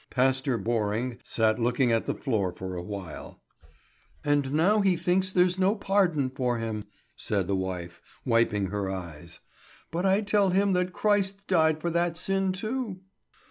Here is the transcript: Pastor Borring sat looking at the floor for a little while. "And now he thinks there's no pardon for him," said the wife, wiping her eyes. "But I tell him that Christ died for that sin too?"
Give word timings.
Pastor 0.09 0.57
Borring 0.57 1.19
sat 1.23 1.59
looking 1.59 1.91
at 1.91 2.07
the 2.07 2.15
floor 2.15 2.51
for 2.51 2.69
a 2.73 2.81
little 2.81 2.85
while. 2.85 3.39
"And 4.23 4.51
now 4.51 4.79
he 4.81 4.95
thinks 4.95 5.31
there's 5.31 5.59
no 5.59 5.75
pardon 5.75 6.31
for 6.31 6.57
him," 6.57 6.85
said 7.15 7.45
the 7.47 7.55
wife, 7.55 8.01
wiping 8.25 8.69
her 8.71 8.89
eyes. 8.89 9.41
"But 9.91 10.07
I 10.07 10.21
tell 10.21 10.49
him 10.49 10.73
that 10.73 10.91
Christ 10.91 11.45
died 11.45 11.79
for 11.81 11.91
that 11.91 12.17
sin 12.17 12.51
too?" 12.51 13.01